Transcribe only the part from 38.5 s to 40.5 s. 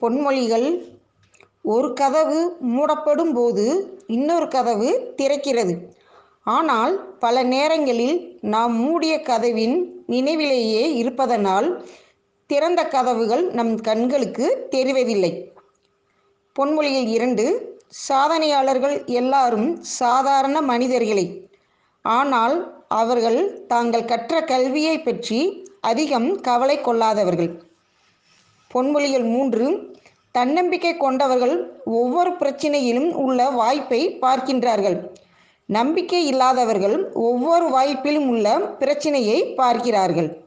பிரச்சனையை பார்க்கிறார்கள்.